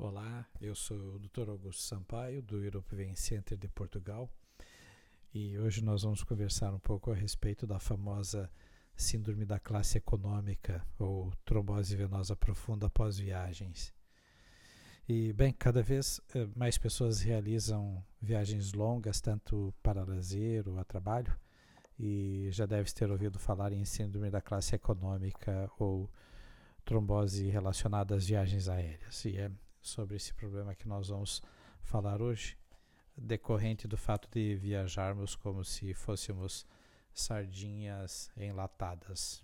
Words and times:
Olá, 0.00 0.46
eu 0.60 0.76
sou 0.76 1.16
o 1.16 1.18
Dr. 1.18 1.48
Augusto 1.48 1.82
Sampaio, 1.82 2.40
do 2.40 2.62
European 2.62 3.16
Center 3.16 3.58
de 3.58 3.66
Portugal, 3.66 4.30
e 5.34 5.58
hoje 5.58 5.82
nós 5.82 6.04
vamos 6.04 6.22
conversar 6.22 6.72
um 6.72 6.78
pouco 6.78 7.10
a 7.10 7.16
respeito 7.16 7.66
da 7.66 7.80
famosa 7.80 8.48
síndrome 8.94 9.44
da 9.44 9.58
classe 9.58 9.98
econômica 9.98 10.86
ou 11.00 11.32
trombose 11.44 11.96
venosa 11.96 12.36
profunda 12.36 12.86
após 12.86 13.18
viagens. 13.18 13.92
E, 15.08 15.32
bem, 15.32 15.52
cada 15.52 15.82
vez 15.82 16.20
eh, 16.32 16.46
mais 16.54 16.78
pessoas 16.78 17.20
realizam 17.20 18.00
viagens 18.22 18.72
longas, 18.74 19.20
tanto 19.20 19.74
para 19.82 20.04
lazer 20.04 20.68
ou 20.68 20.78
a 20.78 20.84
trabalho, 20.84 21.36
e 21.98 22.46
já 22.52 22.66
deve 22.66 22.88
ter 22.92 23.10
ouvido 23.10 23.36
falar 23.36 23.72
em 23.72 23.84
síndrome 23.84 24.30
da 24.30 24.40
classe 24.40 24.76
econômica 24.76 25.68
ou 25.76 26.08
trombose 26.84 27.48
relacionada 27.48 28.14
às 28.14 28.28
viagens 28.28 28.68
aéreas. 28.68 29.24
E 29.24 29.36
é 29.36 29.50
sobre 29.88 30.16
esse 30.16 30.32
problema 30.34 30.74
que 30.74 30.86
nós 30.86 31.08
vamos 31.08 31.42
falar 31.82 32.20
hoje, 32.20 32.56
decorrente 33.16 33.88
do 33.88 33.96
fato 33.96 34.28
de 34.30 34.54
viajarmos 34.56 35.34
como 35.34 35.64
se 35.64 35.94
fôssemos 35.94 36.66
sardinhas 37.12 38.30
enlatadas. 38.36 39.42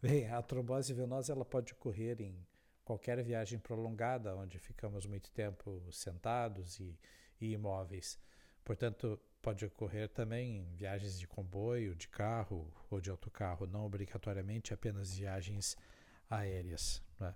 Bem, 0.00 0.28
a 0.28 0.42
trombose 0.42 0.92
venosa 0.92 1.32
ela 1.32 1.44
pode 1.44 1.72
ocorrer 1.72 2.20
em 2.20 2.36
qualquer 2.84 3.22
viagem 3.22 3.58
prolongada, 3.58 4.36
onde 4.36 4.58
ficamos 4.58 5.06
muito 5.06 5.30
tempo 5.30 5.80
sentados 5.90 6.78
e, 6.78 6.98
e 7.40 7.52
imóveis. 7.52 8.18
Portanto, 8.64 9.18
pode 9.40 9.64
ocorrer 9.64 10.08
também 10.08 10.58
em 10.58 10.74
viagens 10.74 11.18
de 11.18 11.26
comboio, 11.26 11.96
de 11.96 12.08
carro 12.08 12.72
ou 12.90 13.00
de 13.00 13.10
autocarro, 13.10 13.66
não 13.66 13.84
obrigatoriamente 13.84 14.72
apenas 14.72 15.14
viagens 15.14 15.76
aéreas. 16.30 17.02
Né? 17.18 17.34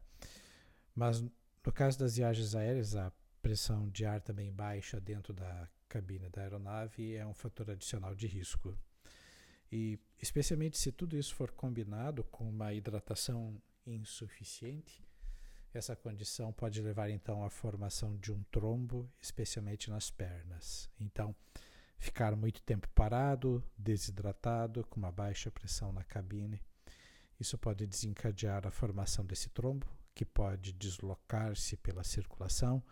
Mas 0.94 1.24
no 1.66 1.72
caso 1.72 1.98
das 1.98 2.14
viagens 2.16 2.54
aéreas, 2.54 2.94
a 2.94 3.12
pressão 3.42 3.88
de 3.88 4.06
ar 4.06 4.20
também 4.20 4.52
baixa 4.52 5.00
dentro 5.00 5.34
da 5.34 5.68
cabine 5.88 6.28
da 6.28 6.42
aeronave 6.42 7.16
é 7.16 7.26
um 7.26 7.34
fator 7.34 7.70
adicional 7.72 8.14
de 8.14 8.28
risco. 8.28 8.78
E 9.70 9.98
especialmente 10.22 10.78
se 10.78 10.92
tudo 10.92 11.18
isso 11.18 11.34
for 11.34 11.50
combinado 11.50 12.22
com 12.22 12.48
uma 12.48 12.72
hidratação 12.72 13.60
insuficiente, 13.84 15.04
essa 15.74 15.96
condição 15.96 16.52
pode 16.52 16.80
levar 16.80 17.10
então 17.10 17.44
à 17.44 17.50
formação 17.50 18.16
de 18.16 18.32
um 18.32 18.44
trombo, 18.44 19.10
especialmente 19.20 19.90
nas 19.90 20.08
pernas. 20.08 20.88
Então, 21.00 21.34
ficar 21.98 22.36
muito 22.36 22.62
tempo 22.62 22.88
parado, 22.94 23.60
desidratado, 23.76 24.84
com 24.86 25.00
uma 25.00 25.10
baixa 25.10 25.50
pressão 25.50 25.92
na 25.92 26.04
cabine, 26.04 26.62
isso 27.40 27.58
pode 27.58 27.86
desencadear 27.86 28.66
a 28.66 28.70
formação 28.70 29.26
desse 29.26 29.50
trombo, 29.50 29.86
que 30.16 30.24
pode 30.24 30.72
deslocar-se 30.72 31.76
pela 31.76 32.02
circulação 32.02 32.82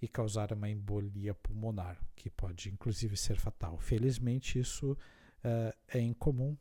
e 0.00 0.08
causar 0.08 0.54
uma 0.54 0.70
embolia 0.70 1.34
pulmonar, 1.34 2.00
que 2.16 2.30
pode 2.30 2.70
inclusive 2.70 3.14
ser 3.14 3.38
fatal. 3.38 3.78
Felizmente, 3.78 4.58
isso 4.58 4.92
uh, 4.92 5.76
é 5.86 6.00
incomum, 6.00 6.56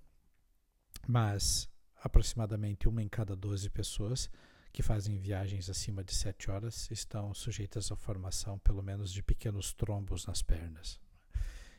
mas 1.08 1.70
aproximadamente 1.96 2.90
uma 2.90 3.02
em 3.02 3.08
cada 3.08 3.38
12 3.38 3.70
pessoas 3.70 4.30
que 4.74 4.84
fazem 4.84 5.18
viagens 5.18 5.70
acima 5.70 6.04
de 6.04 6.14
7 6.14 6.52
horas 6.52 6.92
estão 6.92 7.34
sujeitas 7.34 7.90
à 7.90 7.96
formação, 7.96 8.60
pelo 8.60 8.84
menos, 8.84 9.14
de 9.14 9.24
pequenos 9.24 9.72
trombos 9.72 10.26
nas 10.26 10.42
pernas. 10.42 11.00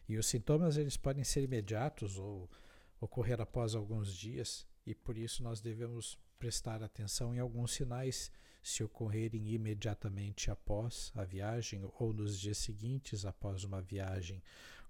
E 0.08 0.16
os 0.16 0.26
sintomas 0.26 0.78
eles 0.78 0.96
podem 0.96 1.22
ser 1.22 1.42
imediatos 1.42 2.16
ou 2.16 2.50
ocorrer 2.98 3.42
após 3.42 3.74
alguns 3.74 4.16
dias, 4.16 4.66
e 4.86 4.94
por 4.94 5.18
isso 5.18 5.42
nós 5.42 5.60
devemos 5.60 6.18
prestar 6.38 6.82
atenção 6.82 7.34
em 7.34 7.38
alguns 7.38 7.72
sinais 7.72 8.30
se 8.62 8.82
ocorrerem 8.82 9.52
imediatamente 9.52 10.50
após 10.50 11.12
a 11.14 11.24
viagem 11.24 11.88
ou 12.00 12.12
nos 12.12 12.38
dias 12.38 12.58
seguintes 12.58 13.24
após 13.24 13.62
uma 13.62 13.80
viagem, 13.80 14.42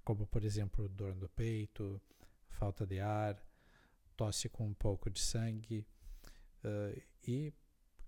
como 0.03 0.27
por 0.27 0.45
exemplo 0.45 0.89
dor 0.89 1.15
no 1.15 1.29
peito, 1.29 2.01
falta 2.49 2.87
de 2.87 3.01
ar, 3.01 3.37
tosse 4.17 4.49
com 4.49 4.67
um 4.67 4.73
pouco 4.73 5.11
de 5.11 5.21
sangue 5.21 5.87
uh, 6.65 7.03
e, 7.27 7.53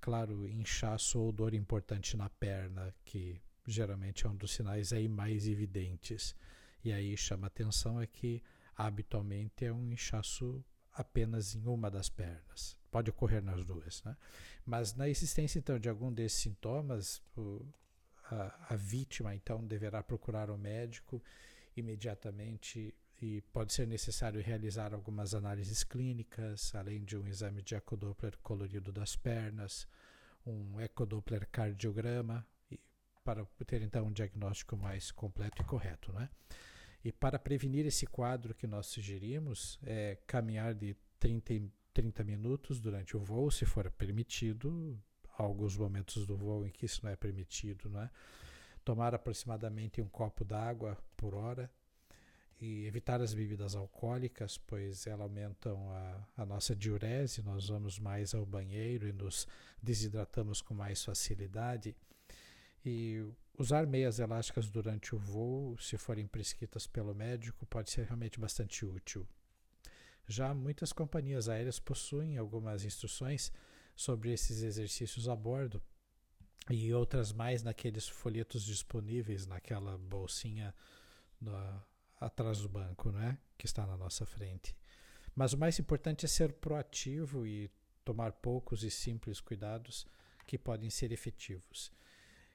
claro, 0.00 0.48
inchaço 0.48 1.20
ou 1.20 1.30
dor 1.30 1.52
importante 1.52 2.16
na 2.16 2.30
perna, 2.30 2.94
que 3.04 3.38
geralmente 3.66 4.26
é 4.26 4.30
um 4.30 4.36
dos 4.36 4.52
sinais 4.52 4.92
aí 4.92 5.06
mais 5.06 5.46
evidentes. 5.46 6.34
E 6.82 6.92
aí 6.92 7.14
chama 7.16 7.48
atenção 7.48 8.00
é 8.00 8.06
que 8.06 8.42
habitualmente 8.74 9.66
é 9.66 9.72
um 9.72 9.92
inchaço 9.92 10.64
apenas 10.92 11.54
em 11.54 11.66
uma 11.66 11.90
das 11.90 12.08
pernas. 12.08 12.77
Pode 12.90 13.10
ocorrer 13.10 13.42
nas 13.42 13.64
duas, 13.64 14.02
né? 14.02 14.16
Mas 14.64 14.94
na 14.94 15.08
existência 15.08 15.58
então 15.58 15.78
de 15.78 15.88
algum 15.88 16.12
desses 16.12 16.38
sintomas, 16.38 17.22
o, 17.36 17.66
a, 18.30 18.74
a 18.74 18.76
vítima 18.76 19.34
então 19.34 19.64
deverá 19.66 20.02
procurar 20.02 20.50
o 20.50 20.58
médico 20.58 21.22
imediatamente 21.76 22.94
e 23.20 23.40
pode 23.52 23.72
ser 23.72 23.86
necessário 23.86 24.40
realizar 24.40 24.94
algumas 24.94 25.34
análises 25.34 25.82
clínicas, 25.82 26.74
além 26.74 27.04
de 27.04 27.16
um 27.16 27.26
exame 27.26 27.62
de 27.62 27.74
ecodoppler 27.74 28.36
colorido 28.42 28.92
das 28.92 29.16
pernas, 29.16 29.86
um 30.46 30.80
ecodoppler 30.80 31.48
cardiograma, 31.50 32.46
para 33.24 33.44
ter 33.66 33.82
então 33.82 34.06
um 34.06 34.12
diagnóstico 34.12 34.76
mais 34.76 35.10
completo 35.10 35.60
e 35.60 35.64
correto, 35.64 36.12
né? 36.12 36.30
E 37.04 37.12
para 37.12 37.38
prevenir 37.38 37.84
esse 37.86 38.06
quadro 38.06 38.54
que 38.54 38.66
nós 38.66 38.86
sugerimos, 38.86 39.78
é 39.82 40.16
caminhar 40.26 40.74
de 40.74 40.96
30, 41.20 41.54
30 41.98 42.22
minutos 42.22 42.78
durante 42.78 43.16
o 43.16 43.20
voo, 43.20 43.50
se 43.50 43.66
for 43.66 43.90
permitido. 43.90 44.96
Alguns 45.36 45.76
momentos 45.76 46.24
do 46.24 46.36
voo 46.36 46.64
em 46.64 46.70
que 46.70 46.86
isso 46.86 47.00
não 47.02 47.10
é 47.10 47.16
permitido, 47.16 47.90
não 47.90 48.02
é? 48.02 48.10
Tomar 48.84 49.16
aproximadamente 49.16 50.00
um 50.00 50.08
copo 50.08 50.44
d'água 50.44 50.96
por 51.16 51.34
hora 51.34 51.68
e 52.60 52.86
evitar 52.86 53.20
as 53.20 53.34
bebidas 53.34 53.74
alcoólicas, 53.74 54.58
pois 54.58 55.08
elas 55.08 55.22
aumentam 55.22 55.90
a, 55.90 56.28
a, 56.36 56.46
nossa 56.46 56.74
diurese, 56.74 57.42
nós 57.42 57.68
vamos 57.68 57.98
mais 57.98 58.32
ao 58.32 58.46
banheiro 58.46 59.08
e 59.08 59.12
nos 59.12 59.48
desidratamos 59.82 60.62
com 60.62 60.74
mais 60.74 61.04
facilidade. 61.04 61.96
E 62.84 63.24
usar 63.58 63.88
meias 63.88 64.20
elásticas 64.20 64.70
durante 64.70 65.16
o 65.16 65.18
voo, 65.18 65.76
se 65.78 65.98
forem 65.98 66.28
prescritas 66.28 66.86
pelo 66.86 67.12
médico, 67.12 67.66
pode 67.66 67.90
ser 67.90 68.04
realmente 68.06 68.38
bastante 68.38 68.86
útil. 68.86 69.26
Já 70.28 70.52
muitas 70.52 70.92
companhias 70.92 71.48
aéreas 71.48 71.80
possuem 71.80 72.36
algumas 72.36 72.84
instruções 72.84 73.50
sobre 73.96 74.30
esses 74.30 74.62
exercícios 74.62 75.26
a 75.26 75.34
bordo 75.34 75.82
e 76.70 76.92
outras 76.92 77.32
mais 77.32 77.62
naqueles 77.62 78.06
folhetos 78.06 78.62
disponíveis 78.62 79.46
naquela 79.46 79.96
bolsinha 79.96 80.74
no, 81.40 81.52
atrás 82.20 82.60
do 82.60 82.68
banco, 82.68 83.10
né, 83.10 83.38
que 83.56 83.64
está 83.64 83.86
na 83.86 83.96
nossa 83.96 84.26
frente. 84.26 84.76
Mas 85.34 85.54
o 85.54 85.58
mais 85.58 85.78
importante 85.78 86.26
é 86.26 86.28
ser 86.28 86.52
proativo 86.52 87.46
e 87.46 87.70
tomar 88.04 88.32
poucos 88.32 88.82
e 88.84 88.90
simples 88.90 89.40
cuidados 89.40 90.06
que 90.46 90.58
podem 90.58 90.90
ser 90.90 91.10
efetivos. 91.10 91.90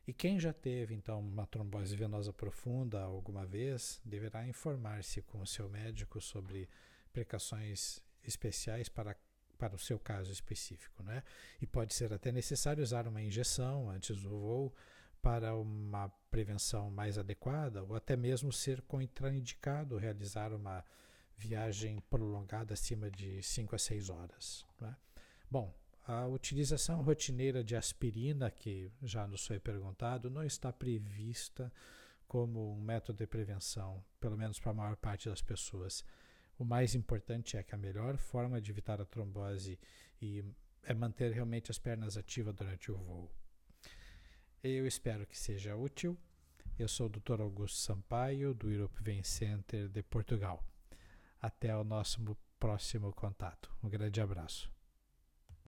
E 0.05 0.13
quem 0.13 0.39
já 0.39 0.51
teve, 0.51 0.93
então, 0.93 1.19
uma 1.19 1.47
trombose 1.47 1.95
venosa 1.95 2.33
profunda 2.33 3.01
alguma 3.01 3.45
vez, 3.45 4.01
deverá 4.03 4.45
informar-se 4.45 5.21
com 5.21 5.41
o 5.41 5.47
seu 5.47 5.69
médico 5.69 6.19
sobre 6.19 6.67
precauções 7.13 8.01
especiais 8.23 8.89
para, 8.89 9.15
para 9.57 9.75
o 9.75 9.79
seu 9.79 9.99
caso 9.99 10.31
específico. 10.31 11.03
Né? 11.03 11.23
E 11.61 11.67
pode 11.67 11.93
ser 11.93 12.11
até 12.11 12.31
necessário 12.31 12.83
usar 12.83 13.07
uma 13.07 13.21
injeção 13.21 13.89
antes 13.89 14.21
do 14.21 14.29
voo 14.29 14.73
para 15.21 15.55
uma 15.55 16.09
prevenção 16.29 16.91
mais 16.91 17.17
adequada, 17.17 17.81
ou 17.83 17.95
até 17.95 18.17
mesmo 18.17 18.51
ser 18.51 18.81
contraindicado 18.81 19.97
realizar 19.97 20.51
uma 20.51 20.83
viagem 21.37 22.01
prolongada 22.09 22.73
acima 22.73 23.09
de 23.09 23.41
5 23.41 23.73
a 23.73 23.79
6 23.79 24.09
horas. 24.09 24.65
Né? 24.81 24.93
Bom, 25.49 25.73
a 26.05 26.27
utilização 26.27 27.01
rotineira 27.01 27.63
de 27.63 27.75
aspirina, 27.75 28.51
que 28.51 28.91
já 29.01 29.25
nos 29.25 29.47
foi 29.47 29.59
perguntado, 29.59 30.29
não 30.29 30.43
está 30.43 30.73
prevista 30.73 31.71
como 32.27 32.73
um 32.73 32.81
método 32.81 33.19
de 33.19 33.27
prevenção, 33.27 34.03
pelo 34.19 34.37
menos 34.37 34.59
para 34.59 34.71
a 34.71 34.75
maior 34.75 34.95
parte 34.97 35.29
das 35.29 35.41
pessoas. 35.41 36.03
O 36.63 36.65
mais 36.65 36.95
importante 36.95 37.57
é 37.57 37.61
que 37.61 37.75
a 37.75 37.77
melhor 37.77 38.15
forma 38.15 38.61
de 38.61 38.71
evitar 38.71 39.01
a 39.01 39.05
trombose 39.05 39.77
e 40.21 40.41
é 40.83 40.93
manter 40.93 41.33
realmente 41.33 41.69
as 41.69 41.77
pernas 41.77 42.15
ativas 42.15 42.55
durante 42.55 42.89
o 42.89 42.95
voo. 42.95 43.29
Eu 44.63 44.87
espero 44.87 45.27
que 45.27 45.37
seja 45.37 45.75
útil. 45.75 46.17
Eu 46.79 46.87
sou 46.87 47.07
o 47.07 47.09
Dr. 47.09 47.41
Augusto 47.41 47.79
Sampaio, 47.79 48.53
do 48.53 48.71
European 48.71 49.21
Center 49.23 49.89
de 49.89 50.01
Portugal. 50.03 50.65
Até 51.41 51.75
o 51.75 51.83
nosso 51.83 52.21
próximo 52.57 53.11
contato. 53.11 53.69
Um 53.83 53.89
grande 53.89 54.21
abraço. 54.21 54.71